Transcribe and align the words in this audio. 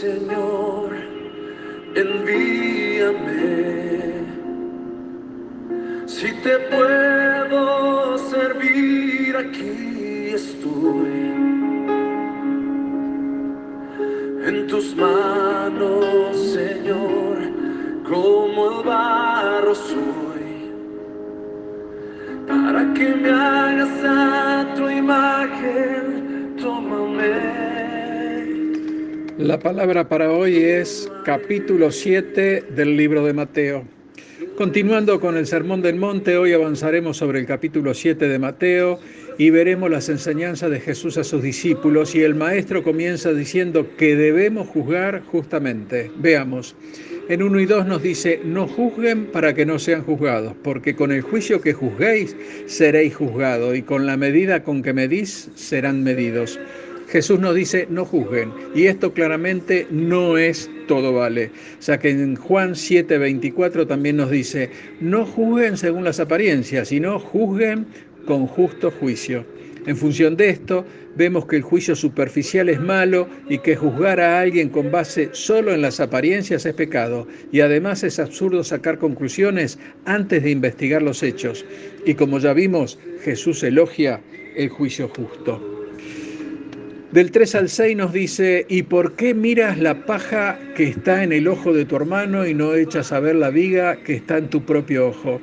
Señor, 0.00 0.88
envíame. 1.94 3.20
Si 6.06 6.32
te 6.42 6.58
puedo 6.70 8.16
servir, 8.16 9.36
aquí 9.36 10.30
estoy. 10.32 11.18
En 14.48 14.66
tus 14.68 14.96
manos, 14.96 16.34
Señor, 16.54 17.36
como 18.08 18.70
el 18.70 18.86
barro 18.86 19.74
soy, 19.74 20.72
para 22.48 22.94
que 22.94 23.06
me 23.22 23.30
hagas 23.30 24.02
a 24.02 24.74
tu 24.76 24.88
imagen, 24.88 25.99
La 29.40 29.58
palabra 29.58 30.06
para 30.06 30.30
hoy 30.32 30.56
es 30.56 31.10
capítulo 31.24 31.90
7 31.90 32.62
del 32.76 32.94
libro 32.94 33.24
de 33.24 33.32
Mateo. 33.32 33.84
Continuando 34.54 35.18
con 35.18 35.38
el 35.38 35.46
Sermón 35.46 35.80
del 35.80 35.96
Monte, 35.96 36.36
hoy 36.36 36.52
avanzaremos 36.52 37.16
sobre 37.16 37.38
el 37.38 37.46
capítulo 37.46 37.94
7 37.94 38.28
de 38.28 38.38
Mateo 38.38 39.00
y 39.38 39.48
veremos 39.48 39.90
las 39.90 40.10
enseñanzas 40.10 40.70
de 40.70 40.78
Jesús 40.78 41.16
a 41.16 41.24
sus 41.24 41.42
discípulos 41.42 42.14
y 42.14 42.22
el 42.22 42.34
maestro 42.34 42.82
comienza 42.82 43.32
diciendo 43.32 43.86
que 43.96 44.14
debemos 44.14 44.68
juzgar 44.68 45.22
justamente. 45.22 46.10
Veamos, 46.18 46.76
en 47.30 47.42
1 47.42 47.60
y 47.60 47.64
2 47.64 47.86
nos 47.86 48.02
dice, 48.02 48.42
no 48.44 48.68
juzguen 48.68 49.24
para 49.24 49.54
que 49.54 49.64
no 49.64 49.78
sean 49.78 50.02
juzgados, 50.02 50.52
porque 50.62 50.94
con 50.94 51.12
el 51.12 51.22
juicio 51.22 51.62
que 51.62 51.72
juzguéis 51.72 52.36
seréis 52.66 53.16
juzgados 53.16 53.74
y 53.74 53.80
con 53.80 54.04
la 54.04 54.18
medida 54.18 54.62
con 54.62 54.82
que 54.82 54.92
medís 54.92 55.48
serán 55.54 56.04
medidos. 56.04 56.60
Jesús 57.10 57.40
nos 57.40 57.56
dice 57.56 57.88
no 57.90 58.04
juzguen 58.04 58.52
y 58.72 58.86
esto 58.86 59.12
claramente 59.12 59.86
no 59.90 60.38
es 60.38 60.70
todo 60.86 61.12
vale. 61.12 61.50
Sea 61.80 61.98
que 61.98 62.10
en 62.10 62.36
Juan 62.36 62.74
7:24 62.74 63.86
también 63.86 64.16
nos 64.16 64.30
dice 64.30 64.70
no 65.00 65.26
juzguen 65.26 65.76
según 65.76 66.04
las 66.04 66.20
apariencias, 66.20 66.88
sino 66.88 67.18
juzguen 67.18 67.86
con 68.26 68.46
justo 68.46 68.92
juicio. 68.92 69.44
En 69.86 69.96
función 69.96 70.36
de 70.36 70.50
esto, 70.50 70.84
vemos 71.16 71.46
que 71.46 71.56
el 71.56 71.62
juicio 71.62 71.96
superficial 71.96 72.68
es 72.68 72.78
malo 72.78 73.26
y 73.48 73.58
que 73.58 73.74
juzgar 73.74 74.20
a 74.20 74.38
alguien 74.38 74.68
con 74.68 74.90
base 74.90 75.30
solo 75.32 75.72
en 75.72 75.80
las 75.80 76.00
apariencias 76.00 76.66
es 76.66 76.74
pecado. 76.74 77.26
Y 77.50 77.60
además 77.60 78.04
es 78.04 78.18
absurdo 78.18 78.62
sacar 78.62 78.98
conclusiones 78.98 79.78
antes 80.04 80.42
de 80.42 80.50
investigar 80.50 81.02
los 81.02 81.22
hechos. 81.22 81.64
Y 82.04 82.14
como 82.14 82.38
ya 82.38 82.52
vimos, 82.52 82.98
Jesús 83.24 83.62
elogia 83.62 84.20
el 84.54 84.68
juicio 84.68 85.08
justo. 85.08 85.79
Del 87.12 87.32
3 87.32 87.56
al 87.56 87.68
6 87.68 87.96
nos 87.96 88.12
dice, 88.12 88.66
¿y 88.68 88.84
por 88.84 89.14
qué 89.16 89.34
miras 89.34 89.78
la 89.78 90.06
paja 90.06 90.56
que 90.76 90.84
está 90.84 91.24
en 91.24 91.32
el 91.32 91.48
ojo 91.48 91.72
de 91.72 91.84
tu 91.84 91.96
hermano 91.96 92.46
y 92.46 92.54
no 92.54 92.76
echas 92.76 93.10
a 93.10 93.18
ver 93.18 93.34
la 93.34 93.50
viga 93.50 93.96
que 94.04 94.14
está 94.14 94.38
en 94.38 94.48
tu 94.48 94.64
propio 94.64 95.08
ojo? 95.08 95.40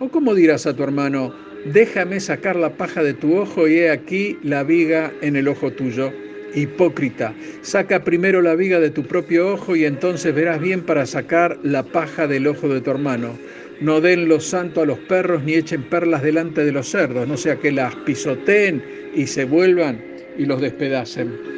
¿O 0.00 0.08
cómo 0.08 0.34
dirás 0.34 0.66
a 0.66 0.74
tu 0.74 0.82
hermano, 0.82 1.32
déjame 1.66 2.18
sacar 2.18 2.56
la 2.56 2.70
paja 2.70 3.04
de 3.04 3.14
tu 3.14 3.36
ojo 3.36 3.68
y 3.68 3.78
he 3.78 3.90
aquí 3.92 4.36
la 4.42 4.64
viga 4.64 5.12
en 5.20 5.36
el 5.36 5.46
ojo 5.46 5.70
tuyo? 5.70 6.12
Hipócrita, 6.52 7.32
saca 7.62 8.02
primero 8.02 8.42
la 8.42 8.56
viga 8.56 8.80
de 8.80 8.90
tu 8.90 9.04
propio 9.04 9.52
ojo 9.52 9.76
y 9.76 9.84
entonces 9.84 10.34
verás 10.34 10.60
bien 10.60 10.80
para 10.80 11.06
sacar 11.06 11.60
la 11.62 11.84
paja 11.84 12.26
del 12.26 12.48
ojo 12.48 12.68
de 12.68 12.80
tu 12.80 12.90
hermano. 12.90 13.38
No 13.80 14.00
den 14.00 14.28
lo 14.28 14.40
santo 14.40 14.82
a 14.82 14.86
los 14.86 14.98
perros 14.98 15.44
ni 15.44 15.54
echen 15.54 15.84
perlas 15.84 16.24
delante 16.24 16.64
de 16.64 16.72
los 16.72 16.88
cerdos, 16.88 17.28
no 17.28 17.36
sea 17.36 17.54
que 17.54 17.70
las 17.70 17.94
pisoteen 17.94 18.82
y 19.14 19.28
se 19.28 19.44
vuelvan 19.44 20.13
y 20.36 20.46
los 20.46 20.60
despedacen. 20.60 21.54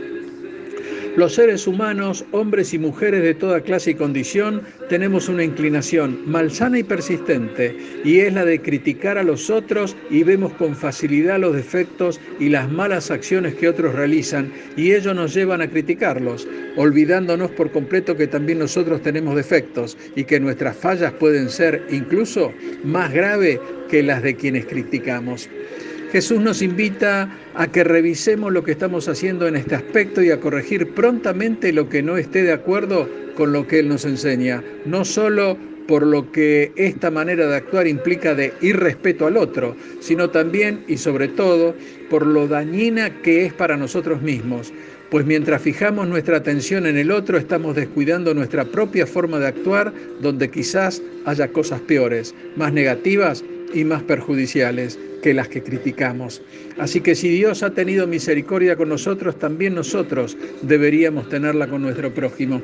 Los 1.17 1.37
seres 1.37 1.67
humanos, 1.67 2.27
hombres 2.31 2.75
y 2.75 2.79
mujeres 2.79 3.23
de 3.23 3.33
toda 3.33 3.63
clase 3.63 3.93
y 3.93 3.95
condición, 3.95 4.61
tenemos 4.91 5.31
una 5.31 5.45
inclinación 5.45 6.21
malsana 6.31 6.79
y 6.79 6.83
persistente, 6.83 7.75
y 8.05 8.19
es 8.19 8.35
la 8.35 8.45
de 8.45 8.61
criticar 8.61 9.17
a 9.17 9.23
los 9.23 9.48
otros 9.48 9.97
y 10.11 10.25
vemos 10.25 10.53
con 10.53 10.77
facilidad 10.77 11.41
los 11.41 11.57
defectos 11.57 12.20
y 12.39 12.51
las 12.51 12.70
malas 12.70 13.11
acciones 13.11 13.55
que 13.55 13.67
otros 13.67 13.95
realizan, 13.95 14.53
y 14.77 14.92
ellos 14.92 15.15
nos 15.15 15.33
llevan 15.33 15.63
a 15.63 15.70
criticarlos, 15.70 16.47
olvidándonos 16.77 17.51
por 17.53 17.70
completo 17.70 18.15
que 18.15 18.27
también 18.27 18.59
nosotros 18.59 19.01
tenemos 19.01 19.36
defectos 19.36 19.97
y 20.17 20.25
que 20.25 20.39
nuestras 20.39 20.77
fallas 20.77 21.15
pueden 21.15 21.48
ser 21.48 21.83
incluso 21.89 22.53
más 22.85 23.11
graves 23.11 23.59
que 23.89 24.03
las 24.03 24.23
de 24.23 24.36
quienes 24.36 24.67
criticamos. 24.67 25.48
Jesús 26.17 26.41
nos 26.41 26.63
invita 26.63 27.29
a 27.55 27.71
que 27.71 27.85
revisemos 27.85 28.51
lo 28.51 28.65
que 28.65 28.71
estamos 28.71 29.07
haciendo 29.07 29.47
en 29.47 29.55
este 29.55 29.75
aspecto 29.75 30.23
y 30.23 30.31
a 30.31 30.41
corregir 30.41 30.95
prontamente 30.95 31.75
lo 31.75 31.91
que 31.91 32.03
no 32.03 32.17
esté 32.17 32.43
de 32.43 32.55
acuerdo 32.55 33.07
con 33.35 33.53
lo 33.53 33.67
que 33.67 33.81
Él 33.81 33.89
nos 33.89 34.07
enseña, 34.07 34.65
no 34.87 35.05
solo 35.05 35.59
por 35.87 36.07
lo 36.07 36.33
que 36.33 36.73
esta 36.77 37.11
manera 37.11 37.47
de 37.47 37.57
actuar 37.57 37.87
implica 37.87 38.35
de 38.35 38.55
irrespeto 38.63 39.27
al 39.27 39.37
otro, 39.37 39.77
sino 40.01 40.31
también 40.31 40.85
y 40.89 40.97
sobre 40.97 41.29
todo 41.29 41.75
por 42.09 42.25
lo 42.25 42.48
dañina 42.48 43.21
que 43.21 43.45
es 43.45 43.53
para 43.53 43.77
nosotros 43.77 44.23
mismos. 44.23 44.73
Pues 45.11 45.27
mientras 45.27 45.61
fijamos 45.61 46.09
nuestra 46.09 46.39
atención 46.39 46.87
en 46.87 46.97
el 46.97 47.11
otro, 47.11 47.37
estamos 47.37 47.77
descuidando 47.77 48.33
nuestra 48.33 48.65
propia 48.65 49.07
forma 49.07 49.39
de 49.39 49.48
actuar, 49.48 49.93
donde 50.23 50.51
quizás 50.51 51.03
haya 51.27 51.48
cosas 51.48 51.83
peores, 51.83 52.35
más 52.57 52.73
negativas 52.73 53.45
y 53.75 53.85
más 53.85 54.03
perjudiciales 54.03 54.99
que 55.23 55.35
las 55.35 55.49
que 55.49 55.63
criticamos. 55.63 56.43
Así 56.79 57.01
que 57.01 57.15
si 57.15 57.29
Dios 57.31 57.63
ha 57.63 57.71
tenido 57.71 58.07
misericordia 58.07 58.77
con 58.77 58.89
nosotros, 58.89 59.39
también 59.39 59.75
nosotros 59.75 60.37
deberíamos 60.63 61.29
tenerla 61.29 61.67
con 61.69 61.83
nuestro 61.83 62.13
prójimo. 62.13 62.63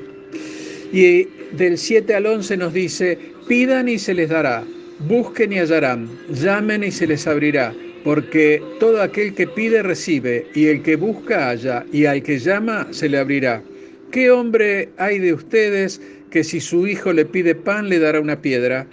Y 0.93 1.29
del 1.53 1.79
7 1.79 2.15
al 2.15 2.27
11 2.27 2.57
nos 2.57 2.73
dice, 2.73 3.19
pidan 3.49 3.89
y 3.89 3.99
se 3.99 4.15
les 4.15 4.29
dará, 4.29 4.65
busquen 5.09 5.53
y 5.53 5.59
hallarán, 5.59 6.09
llamen 6.31 6.85
y 6.85 6.91
se 6.91 7.07
les 7.07 7.27
abrirá, 7.27 7.75
porque 8.05 8.63
todo 8.79 9.01
aquel 9.03 9.35
que 9.35 9.47
pide 9.47 9.83
recibe, 9.83 10.47
y 10.55 10.67
el 10.67 10.83
que 10.83 10.97
busca 10.97 11.49
halla, 11.49 11.87
y 11.93 12.05
al 12.05 12.23
que 12.23 12.39
llama 12.39 12.89
se 12.91 13.09
le 13.09 13.19
abrirá. 13.19 13.63
¿Qué 14.11 14.31
hombre 14.31 14.91
hay 14.99 15.19
de 15.19 15.33
ustedes 15.33 16.01
que 16.31 16.45
si 16.45 16.61
su 16.61 16.87
hijo 16.87 17.13
le 17.13 17.25
pide 17.25 17.55
pan 17.55 17.89
le 17.89 17.99
dará 17.99 18.21
una 18.21 18.43
piedra? 18.43 18.87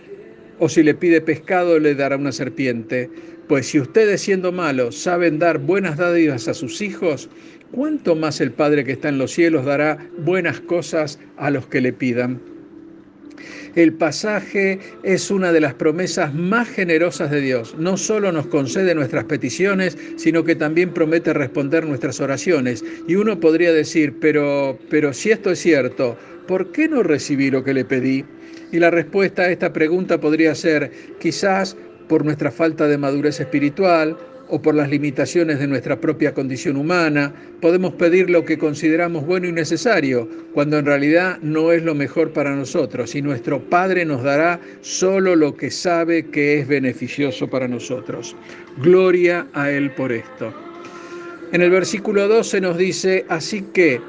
O 0.59 0.69
si 0.69 0.83
le 0.83 0.93
pide 0.93 1.21
pescado 1.21 1.79
le 1.79 1.95
dará 1.95 2.17
una 2.17 2.31
serpiente. 2.31 3.09
Pues 3.47 3.67
si 3.67 3.79
ustedes 3.79 4.21
siendo 4.21 4.51
malos 4.51 4.95
saben 4.95 5.39
dar 5.39 5.57
buenas 5.57 5.97
dádivas 5.97 6.47
a 6.47 6.53
sus 6.53 6.81
hijos, 6.81 7.29
¿cuánto 7.71 8.15
más 8.15 8.41
el 8.41 8.51
Padre 8.51 8.83
que 8.83 8.91
está 8.91 9.09
en 9.09 9.17
los 9.17 9.31
cielos 9.31 9.65
dará 9.65 9.97
buenas 10.19 10.59
cosas 10.59 11.19
a 11.37 11.49
los 11.49 11.65
que 11.67 11.81
le 11.81 11.93
pidan? 11.93 12.39
El 13.75 13.93
pasaje 13.93 14.79
es 15.03 15.29
una 15.31 15.51
de 15.51 15.61
las 15.61 15.73
promesas 15.73 16.33
más 16.33 16.67
generosas 16.67 17.31
de 17.31 17.41
Dios. 17.41 17.75
No 17.77 17.97
solo 17.97 18.31
nos 18.31 18.47
concede 18.47 18.95
nuestras 18.95 19.25
peticiones, 19.25 19.97
sino 20.17 20.43
que 20.43 20.55
también 20.55 20.93
promete 20.93 21.33
responder 21.33 21.85
nuestras 21.85 22.19
oraciones. 22.19 22.83
Y 23.07 23.15
uno 23.15 23.39
podría 23.39 23.71
decir, 23.71 24.15
pero, 24.19 24.77
pero 24.89 25.13
si 25.13 25.31
esto 25.31 25.51
es 25.51 25.59
cierto, 25.59 26.17
¿por 26.47 26.71
qué 26.71 26.87
no 26.87 27.03
recibí 27.03 27.51
lo 27.51 27.63
que 27.63 27.73
le 27.73 27.85
pedí? 27.85 28.25
Y 28.71 28.79
la 28.79 28.91
respuesta 28.91 29.43
a 29.43 29.49
esta 29.49 29.73
pregunta 29.73 30.19
podría 30.19 30.53
ser 30.55 30.91
quizás 31.19 31.75
por 32.07 32.25
nuestra 32.25 32.51
falta 32.51 32.87
de 32.87 32.97
madurez 32.97 33.39
espiritual 33.39 34.17
o 34.49 34.61
por 34.61 34.75
las 34.75 34.89
limitaciones 34.89 35.59
de 35.59 35.67
nuestra 35.67 35.99
propia 36.01 36.33
condición 36.33 36.75
humana, 36.77 37.33
podemos 37.61 37.93
pedir 37.93 38.29
lo 38.29 38.45
que 38.45 38.57
consideramos 38.57 39.25
bueno 39.25 39.47
y 39.47 39.51
necesario, 39.51 40.27
cuando 40.53 40.77
en 40.79 40.85
realidad 40.85 41.37
no 41.41 41.71
es 41.71 41.83
lo 41.83 41.95
mejor 41.95 42.33
para 42.33 42.55
nosotros, 42.55 43.15
y 43.15 43.21
nuestro 43.21 43.59
Padre 43.69 44.05
nos 44.05 44.23
dará 44.23 44.59
solo 44.81 45.35
lo 45.35 45.55
que 45.55 45.71
sabe 45.71 46.25
que 46.27 46.59
es 46.59 46.67
beneficioso 46.67 47.47
para 47.47 47.67
nosotros. 47.67 48.35
Gloria 48.81 49.47
a 49.53 49.69
Él 49.69 49.91
por 49.91 50.11
esto. 50.11 50.53
En 51.51 51.61
el 51.61 51.69
versículo 51.69 52.27
12 52.27 52.61
nos 52.61 52.77
dice, 52.77 53.25
así 53.27 53.63
que 53.73 53.99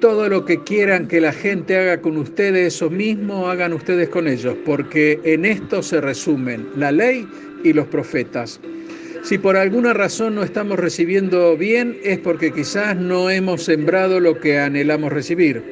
todo 0.00 0.28
lo 0.28 0.44
que 0.44 0.62
quieran 0.62 1.08
que 1.08 1.20
la 1.20 1.32
gente 1.32 1.76
haga 1.76 2.00
con 2.00 2.16
ustedes, 2.16 2.74
eso 2.74 2.90
mismo 2.90 3.48
hagan 3.48 3.72
ustedes 3.72 4.08
con 4.08 4.28
ellos, 4.28 4.56
porque 4.64 5.20
en 5.24 5.44
esto 5.44 5.82
se 5.82 6.00
resumen 6.00 6.68
la 6.76 6.92
ley 6.92 7.26
y 7.64 7.72
los 7.72 7.86
profetas. 7.86 8.60
Si 9.28 9.36
por 9.36 9.58
alguna 9.58 9.92
razón 9.92 10.36
no 10.36 10.42
estamos 10.42 10.78
recibiendo 10.78 11.54
bien, 11.54 11.98
es 12.02 12.18
porque 12.18 12.50
quizás 12.50 12.96
no 12.96 13.28
hemos 13.28 13.62
sembrado 13.62 14.20
lo 14.20 14.40
que 14.40 14.58
anhelamos 14.58 15.12
recibir. 15.12 15.62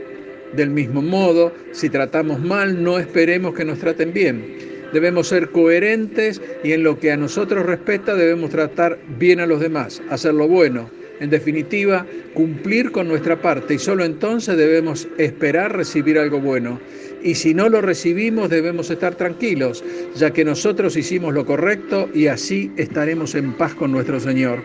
Del 0.54 0.68
mismo 0.68 1.00
modo, 1.00 1.54
si 1.72 1.88
tratamos 1.88 2.38
mal, 2.38 2.82
no 2.82 2.98
esperemos 2.98 3.54
que 3.54 3.64
nos 3.64 3.78
traten 3.78 4.12
bien. 4.12 4.58
Debemos 4.92 5.28
ser 5.28 5.48
coherentes 5.52 6.42
y 6.64 6.72
en 6.72 6.82
lo 6.82 7.00
que 7.00 7.12
a 7.12 7.16
nosotros 7.16 7.64
respecta 7.64 8.14
debemos 8.14 8.50
tratar 8.50 8.98
bien 9.18 9.40
a 9.40 9.46
los 9.46 9.58
demás, 9.58 10.02
hacer 10.10 10.34
lo 10.34 10.46
bueno 10.48 10.90
en 11.20 11.30
definitiva, 11.30 12.06
cumplir 12.34 12.92
con 12.92 13.08
nuestra 13.08 13.40
parte 13.40 13.74
y 13.74 13.78
solo 13.78 14.04
entonces 14.04 14.56
debemos 14.56 15.08
esperar 15.18 15.76
recibir 15.76 16.18
algo 16.18 16.40
bueno. 16.40 16.80
Y 17.26 17.34
si 17.34 17.54
no 17.54 17.68
lo 17.68 17.80
recibimos 17.80 18.50
debemos 18.50 18.88
estar 18.88 19.16
tranquilos, 19.16 19.82
ya 20.14 20.32
que 20.32 20.44
nosotros 20.44 20.96
hicimos 20.96 21.34
lo 21.34 21.44
correcto 21.44 22.08
y 22.14 22.28
así 22.28 22.70
estaremos 22.76 23.34
en 23.34 23.54
paz 23.54 23.74
con 23.74 23.90
nuestro 23.90 24.20
Señor. 24.20 24.62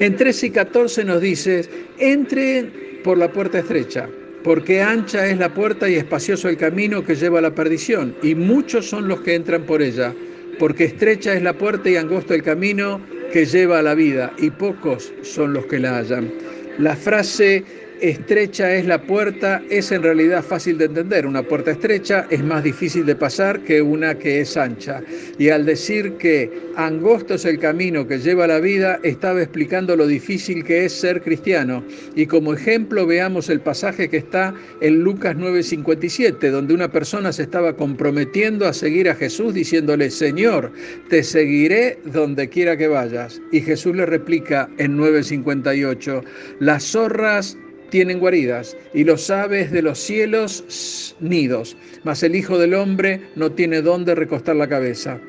En 0.00 0.16
13 0.16 0.46
y 0.48 0.50
14 0.50 1.04
nos 1.04 1.20
dice, 1.20 1.64
entre 2.00 2.64
por 3.04 3.18
la 3.18 3.30
puerta 3.30 3.60
estrecha, 3.60 4.08
porque 4.42 4.82
ancha 4.82 5.28
es 5.28 5.38
la 5.38 5.54
puerta 5.54 5.88
y 5.88 5.94
espacioso 5.94 6.48
el 6.48 6.56
camino 6.56 7.04
que 7.04 7.14
lleva 7.14 7.38
a 7.38 7.42
la 7.42 7.54
perdición, 7.54 8.16
y 8.20 8.34
muchos 8.34 8.88
son 8.88 9.06
los 9.06 9.20
que 9.20 9.36
entran 9.36 9.62
por 9.62 9.82
ella, 9.82 10.12
porque 10.58 10.86
estrecha 10.86 11.34
es 11.34 11.42
la 11.44 11.52
puerta 11.52 11.88
y 11.88 11.94
angosto 11.94 12.34
el 12.34 12.42
camino 12.42 13.00
que 13.32 13.46
lleva 13.46 13.78
a 13.78 13.82
la 13.82 13.94
vida, 13.94 14.32
y 14.38 14.50
pocos 14.50 15.12
son 15.22 15.52
los 15.52 15.66
que 15.66 15.78
la 15.78 15.98
hallan. 15.98 16.32
La 16.78 16.96
frase 16.96 17.62
estrecha 18.00 18.74
es 18.74 18.86
la 18.86 19.02
puerta 19.02 19.62
es 19.70 19.92
en 19.92 20.02
realidad 20.02 20.42
fácil 20.42 20.78
de 20.78 20.86
entender. 20.86 21.26
Una 21.26 21.42
puerta 21.42 21.70
estrecha 21.70 22.26
es 22.30 22.42
más 22.42 22.64
difícil 22.64 23.06
de 23.06 23.14
pasar 23.14 23.60
que 23.60 23.82
una 23.82 24.18
que 24.18 24.40
es 24.40 24.56
ancha. 24.56 25.02
Y 25.38 25.48
al 25.50 25.66
decir 25.66 26.14
que 26.14 26.50
angosto 26.76 27.34
es 27.34 27.44
el 27.44 27.58
camino 27.58 28.06
que 28.06 28.18
lleva 28.18 28.46
la 28.46 28.60
vida, 28.60 28.98
estaba 29.02 29.42
explicando 29.42 29.96
lo 29.96 30.06
difícil 30.06 30.64
que 30.64 30.84
es 30.84 30.92
ser 30.92 31.22
cristiano. 31.22 31.84
Y 32.14 32.26
como 32.26 32.54
ejemplo 32.54 33.06
veamos 33.06 33.48
el 33.48 33.60
pasaje 33.60 34.08
que 34.08 34.18
está 34.18 34.54
en 34.80 35.00
Lucas 35.02 35.36
9:57, 35.36 36.50
donde 36.50 36.74
una 36.74 36.90
persona 36.90 37.32
se 37.32 37.42
estaba 37.42 37.76
comprometiendo 37.76 38.66
a 38.66 38.72
seguir 38.72 39.08
a 39.08 39.14
Jesús 39.14 39.54
diciéndole, 39.54 40.10
Señor, 40.10 40.72
te 41.08 41.22
seguiré 41.22 41.98
donde 42.04 42.48
quiera 42.48 42.76
que 42.76 42.88
vayas. 42.88 43.40
Y 43.52 43.60
Jesús 43.60 43.94
le 43.94 44.06
replica 44.06 44.68
en 44.78 44.96
9:58, 44.96 46.22
las 46.60 46.84
zorras 46.84 47.56
tienen 47.90 48.18
guaridas, 48.18 48.76
y 48.94 49.04
los 49.04 49.30
aves 49.30 49.70
de 49.70 49.82
los 49.82 49.98
cielos 49.98 51.14
nidos, 51.20 51.76
mas 52.04 52.22
el 52.22 52.34
Hijo 52.34 52.58
del 52.58 52.74
Hombre 52.74 53.20
no 53.36 53.52
tiene 53.52 53.82
dónde 53.82 54.14
recostar 54.14 54.56
la 54.56 54.68
cabeza. 54.68 55.20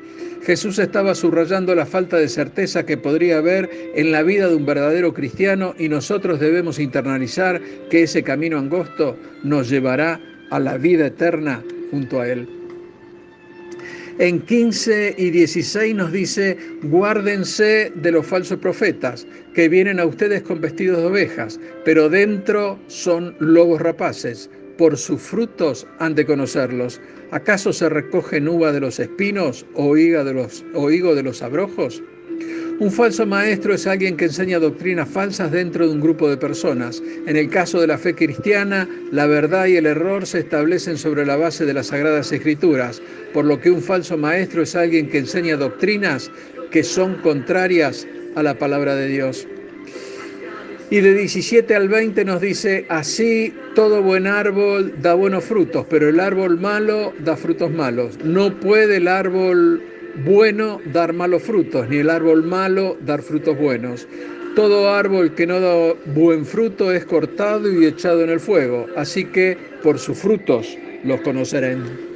Jesús 0.42 0.78
estaba 0.80 1.14
subrayando 1.14 1.74
la 1.74 1.86
falta 1.86 2.16
de 2.16 2.28
certeza 2.28 2.84
que 2.84 2.96
podría 2.96 3.38
haber 3.38 3.70
en 3.94 4.10
la 4.10 4.24
vida 4.24 4.48
de 4.48 4.56
un 4.56 4.66
verdadero 4.66 5.14
cristiano 5.14 5.74
y 5.78 5.88
nosotros 5.88 6.40
debemos 6.40 6.80
internalizar 6.80 7.60
que 7.90 8.02
ese 8.02 8.24
camino 8.24 8.58
angosto 8.58 9.16
nos 9.44 9.68
llevará 9.68 10.20
a 10.50 10.58
la 10.58 10.78
vida 10.78 11.06
eterna 11.06 11.62
junto 11.92 12.20
a 12.20 12.28
Él. 12.28 12.61
En 14.18 14.40
15 14.42 15.14
y 15.16 15.30
16 15.30 15.94
nos 15.94 16.12
dice, 16.12 16.58
guárdense 16.82 17.90
de 17.94 18.12
los 18.12 18.26
falsos 18.26 18.58
profetas, 18.58 19.26
que 19.54 19.70
vienen 19.70 19.98
a 19.98 20.04
ustedes 20.04 20.42
con 20.42 20.60
vestidos 20.60 20.98
de 20.98 21.06
ovejas, 21.06 21.58
pero 21.84 22.10
dentro 22.10 22.78
son 22.88 23.34
lobos 23.38 23.80
rapaces. 23.80 24.50
Por 24.76 24.98
sus 24.98 25.20
frutos 25.20 25.86
han 25.98 26.14
de 26.14 26.26
conocerlos. 26.26 27.00
¿Acaso 27.30 27.72
se 27.72 27.88
recogen 27.88 28.48
uva 28.48 28.72
de 28.72 28.80
los 28.80 29.00
espinos 29.00 29.64
o 29.74 29.96
higo 29.96 30.24
de 30.24 30.34
los, 30.34 30.62
o 30.74 30.90
higo 30.90 31.14
de 31.14 31.22
los 31.22 31.40
abrojos? 31.42 32.02
Un 32.82 32.90
falso 32.90 33.24
maestro 33.24 33.74
es 33.74 33.86
alguien 33.86 34.16
que 34.16 34.24
enseña 34.24 34.58
doctrinas 34.58 35.08
falsas 35.08 35.52
dentro 35.52 35.86
de 35.86 35.92
un 35.92 36.00
grupo 36.00 36.28
de 36.28 36.36
personas. 36.36 37.00
En 37.28 37.36
el 37.36 37.48
caso 37.48 37.80
de 37.80 37.86
la 37.86 37.96
fe 37.96 38.12
cristiana, 38.12 38.88
la 39.12 39.28
verdad 39.28 39.66
y 39.66 39.76
el 39.76 39.86
error 39.86 40.26
se 40.26 40.40
establecen 40.40 40.98
sobre 40.98 41.24
la 41.24 41.36
base 41.36 41.64
de 41.64 41.74
las 41.74 41.86
sagradas 41.86 42.32
escrituras, 42.32 43.00
por 43.32 43.44
lo 43.44 43.60
que 43.60 43.70
un 43.70 43.82
falso 43.82 44.16
maestro 44.16 44.62
es 44.62 44.74
alguien 44.74 45.08
que 45.08 45.18
enseña 45.18 45.56
doctrinas 45.56 46.28
que 46.72 46.82
son 46.82 47.14
contrarias 47.18 48.04
a 48.34 48.42
la 48.42 48.58
palabra 48.58 48.96
de 48.96 49.06
Dios. 49.06 49.46
Y 50.90 51.02
de 51.02 51.14
17 51.14 51.76
al 51.76 51.88
20 51.88 52.24
nos 52.24 52.40
dice, 52.40 52.84
así 52.88 53.54
todo 53.76 54.02
buen 54.02 54.26
árbol 54.26 54.92
da 55.00 55.14
buenos 55.14 55.44
frutos, 55.44 55.86
pero 55.88 56.08
el 56.08 56.18
árbol 56.18 56.58
malo 56.58 57.12
da 57.20 57.36
frutos 57.36 57.70
malos. 57.70 58.18
No 58.24 58.58
puede 58.58 58.96
el 58.96 59.06
árbol 59.06 59.80
bueno 60.24 60.80
dar 60.92 61.12
malos 61.12 61.42
frutos, 61.42 61.88
ni 61.88 61.98
el 61.98 62.10
árbol 62.10 62.42
malo 62.44 62.96
dar 63.00 63.22
frutos 63.22 63.58
buenos. 63.58 64.06
Todo 64.54 64.92
árbol 64.92 65.34
que 65.34 65.46
no 65.46 65.60
da 65.60 65.94
buen 66.14 66.44
fruto 66.44 66.92
es 66.92 67.04
cortado 67.06 67.72
y 67.72 67.86
echado 67.86 68.22
en 68.22 68.30
el 68.30 68.40
fuego, 68.40 68.86
así 68.96 69.24
que 69.24 69.56
por 69.82 69.98
sus 69.98 70.18
frutos 70.18 70.76
los 71.04 71.20
conocerán. 71.22 72.11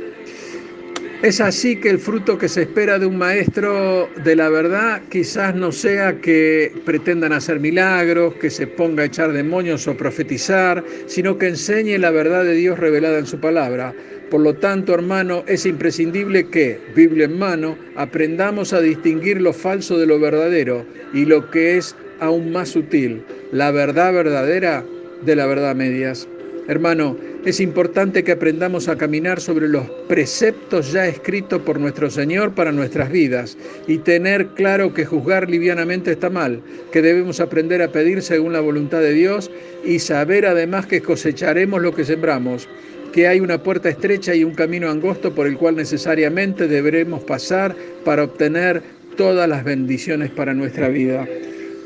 Es 1.23 1.41
así 1.41 1.77
que 1.77 1.89
el 1.89 1.99
fruto 1.99 2.37
que 2.37 2.47
se 2.47 2.63
espera 2.63 2.99
de 2.99 3.07
un 3.07 3.17
maestro 3.17 4.09
de 4.23 4.37
la 4.37 4.51
verdad 4.51 5.01
quizás 5.09 5.55
no 5.55 5.73
sea 5.73 6.21
que 6.21 6.71
pretendan 6.85 7.33
hacer 7.33 7.59
milagros, 7.59 8.35
que 8.35 8.51
se 8.51 8.67
ponga 8.67 9.03
a 9.03 9.07
echar 9.07 9.33
demonios 9.33 9.89
o 9.89 9.97
profetizar, 9.97 10.85
sino 11.07 11.39
que 11.39 11.49
enseñe 11.49 11.99
la 11.99 12.11
verdad 12.11 12.45
de 12.45 12.53
Dios 12.53 12.79
revelada 12.79 13.19
en 13.19 13.27
su 13.27 13.41
palabra. 13.41 13.95
Por 14.31 14.43
lo 14.43 14.55
tanto, 14.55 14.93
hermano, 14.93 15.43
es 15.47 15.65
imprescindible 15.65 16.49
que, 16.49 16.79
Biblia 16.95 17.25
en 17.25 17.39
mano, 17.39 17.79
aprendamos 17.97 18.75
a 18.75 18.83
distinguir 18.83 19.41
lo 19.41 19.55
falso 19.55 19.99
de 19.99 20.07
lo 20.07 20.21
verdadero 20.21 20.85
y 21.15 21.25
lo 21.25 21.51
que 21.51 21.79
es 21.79 21.97
aún 22.21 22.53
más 22.53 22.69
sutil, 22.69 23.23
la 23.53 23.71
verdad 23.71 24.13
verdadera 24.13 24.85
de 25.25 25.35
la 25.35 25.47
verdad 25.47 25.75
medias. 25.75 26.29
Hermano, 26.69 27.17
es 27.47 27.61
importante 27.61 28.25
que 28.25 28.33
aprendamos 28.33 28.89
a 28.89 28.97
caminar 28.97 29.41
sobre 29.41 29.69
los 29.69 29.89
preceptos 30.09 30.91
ya 30.91 31.07
escritos 31.07 31.63
por 31.63 31.79
nuestro 31.79 32.11
Señor 32.11 32.57
para 32.57 32.73
nuestras 32.73 33.09
vidas 33.09 33.57
y 33.87 33.99
tener 33.99 34.49
claro 34.49 34.93
que 34.93 35.05
juzgar 35.05 35.49
livianamente 35.49 36.11
está 36.11 36.29
mal, 36.29 36.61
que 36.91 37.03
debemos 37.03 37.39
aprender 37.39 37.83
a 37.83 37.93
pedir 37.93 38.21
según 38.23 38.53
la 38.53 38.61
voluntad 38.61 39.01
de 39.01 39.13
Dios 39.13 39.49
y 39.85 40.01
saber 40.01 40.45
además 40.45 40.87
que 40.87 41.01
cosecharemos 41.01 41.81
lo 41.81 41.95
que 41.95 42.05
sembramos, 42.05 42.69
que 43.13 43.29
hay 43.29 43.39
una 43.39 43.63
puerta 43.63 43.91
estrecha 43.91 44.35
y 44.35 44.43
un 44.43 44.57
camino 44.57 44.91
angosto 44.91 45.33
por 45.33 45.47
el 45.47 45.57
cual 45.57 45.77
necesariamente 45.77 46.67
deberemos 46.67 47.23
pasar 47.23 47.77
para 48.05 48.25
obtener 48.25 48.83
todas 49.17 49.49
las 49.49 49.63
bendiciones 49.63 50.33
para 50.33 50.53
nuestra 50.53 50.89
vida. 50.89 51.29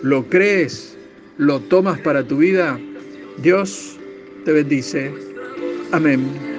¿Lo 0.03 0.27
crees? 0.27 0.97
¿Lo 1.37 1.61
tomas 1.61 2.01
para 2.01 2.25
tu 2.25 2.39
vida? 2.39 2.81
Dios 3.43 3.99
te 4.47 4.53
bendice. 4.53 5.30
Amén. 5.93 6.51